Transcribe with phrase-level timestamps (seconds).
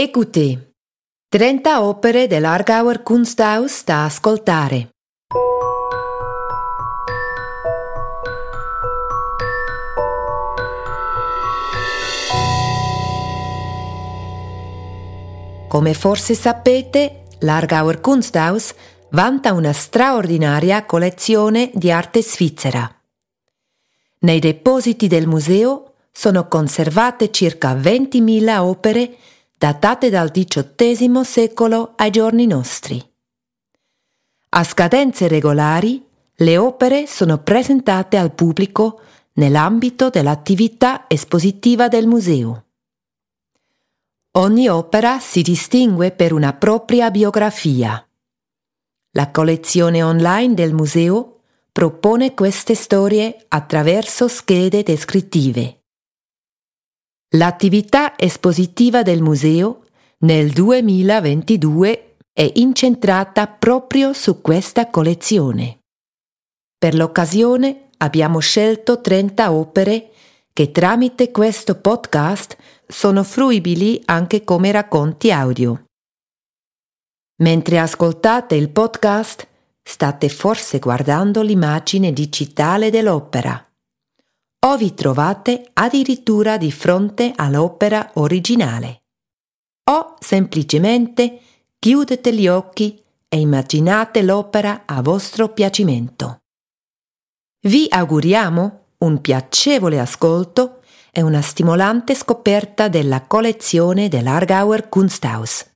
[0.00, 0.56] Écoutez.
[1.28, 4.90] 30 opere dell'Argauer Kunsthaus da ascoltare.
[15.66, 18.72] Come forse sapete, l'Argauer Kunsthaus
[19.10, 22.88] vanta una straordinaria collezione di arte svizzera.
[24.20, 29.16] Nei depositi del museo sono conservate circa 20.000 opere
[29.58, 33.04] datate dal XVIII secolo ai giorni nostri.
[34.50, 39.00] A scadenze regolari, le opere sono presentate al pubblico
[39.32, 42.66] nell'ambito dell'attività espositiva del museo.
[44.36, 48.06] Ogni opera si distingue per una propria biografia.
[49.12, 51.40] La collezione online del museo
[51.72, 55.77] propone queste storie attraverso schede descrittive.
[57.32, 59.84] L'attività espositiva del museo
[60.20, 65.80] nel 2022 è incentrata proprio su questa collezione.
[66.78, 70.10] Per l'occasione abbiamo scelto 30 opere
[70.54, 75.84] che tramite questo podcast sono fruibili anche come racconti audio.
[77.42, 79.46] Mentre ascoltate il podcast,
[79.82, 83.67] state forse guardando l'immagine digitale dell'opera
[84.66, 89.02] o vi trovate addirittura di fronte all'opera originale.
[89.90, 91.40] O semplicemente
[91.78, 96.38] chiudete gli occhi e immaginate l'opera a vostro piacimento.
[97.60, 100.80] Vi auguriamo un piacevole ascolto
[101.12, 105.66] e una stimolante scoperta della collezione dell'Argauer Kunsthaus.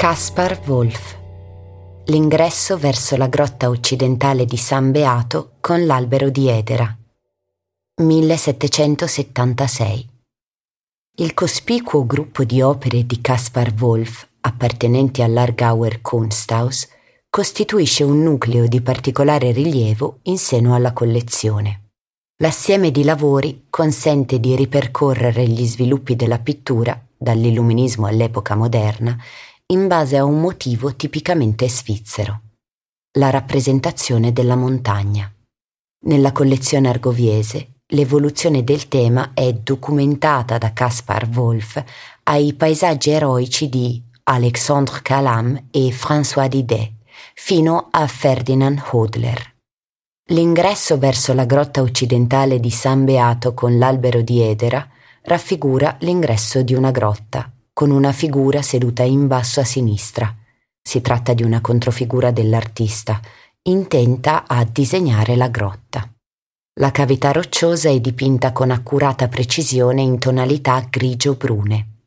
[0.00, 1.14] Caspar Wolf.
[2.06, 6.96] L'ingresso verso la grotta occidentale di San Beato con l'albero di Edera.
[8.00, 10.08] 1776
[11.16, 16.88] Il cospicuo gruppo di opere di Caspar Wolf appartenenti all'Argauer Kunsthaus
[17.28, 21.88] costituisce un nucleo di particolare rilievo in seno alla collezione.
[22.38, 29.14] L'assieme di lavori consente di ripercorrere gli sviluppi della pittura, dall'illuminismo all'epoca moderna,
[29.70, 32.40] in base a un motivo tipicamente svizzero,
[33.18, 35.32] la rappresentazione della montagna.
[36.06, 41.82] Nella collezione argoviese l'evoluzione del tema è documentata da Caspar Wolf
[42.24, 46.92] ai paesaggi eroici di Alexandre Calam e François Didet,
[47.34, 49.54] fino a Ferdinand Hodler.
[50.30, 54.84] L'ingresso verso la grotta occidentale di San Beato con l'albero di Edera
[55.22, 60.36] raffigura l'ingresso di una grotta con una figura seduta in basso a sinistra.
[60.82, 63.18] Si tratta di una controfigura dell'artista,
[63.62, 66.06] intenta a disegnare la grotta.
[66.78, 72.02] La cavità rocciosa è dipinta con accurata precisione in tonalità grigio-brune.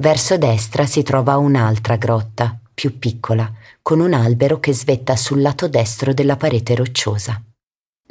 [0.00, 3.52] Verso destra si trova un'altra grotta, più piccola,
[3.82, 7.38] con un albero che svetta sul lato destro della parete rocciosa.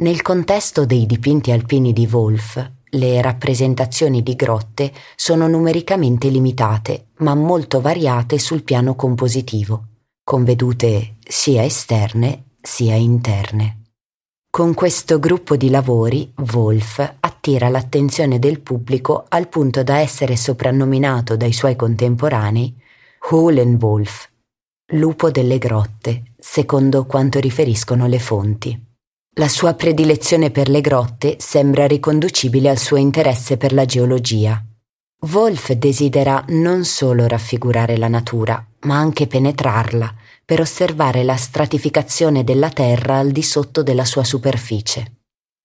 [0.01, 7.35] Nel contesto dei dipinti alpini di Wolf, le rappresentazioni di grotte sono numericamente limitate, ma
[7.35, 9.85] molto variate sul piano compositivo,
[10.23, 13.81] con vedute sia esterne sia interne.
[14.49, 21.35] Con questo gruppo di lavori, Wolf attira l'attenzione del pubblico al punto da essere soprannominato
[21.35, 22.73] dai suoi contemporanei
[23.29, 24.29] Höhlenwolf,
[24.93, 28.84] lupo delle grotte, secondo quanto riferiscono le fonti.
[29.37, 34.63] La sua predilezione per le grotte sembra riconducibile al suo interesse per la geologia.
[35.29, 40.13] Wolf desidera non solo raffigurare la natura, ma anche penetrarla
[40.45, 45.17] per osservare la stratificazione della Terra al di sotto della sua superficie.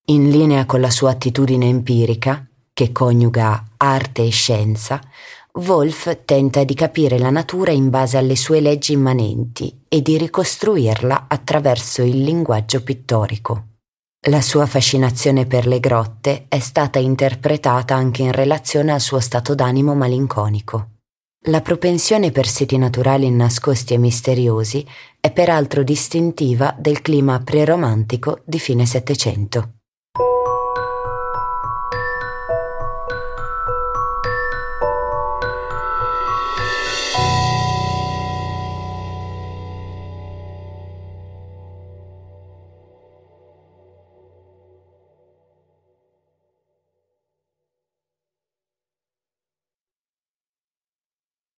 [0.06, 5.00] In linea con la sua attitudine empirica, che coniuga arte e scienza,
[5.52, 11.26] Wolf tenta di capire la natura in base alle sue leggi immanenti e di ricostruirla
[11.28, 13.69] attraverso il linguaggio pittorico.
[14.28, 19.54] La sua fascinazione per le grotte è stata interpretata anche in relazione al suo stato
[19.54, 20.98] d'animo malinconico.
[21.46, 24.86] La propensione per siti naturali nascosti e misteriosi
[25.18, 29.76] è peraltro distintiva del clima preromantico di fine Settecento.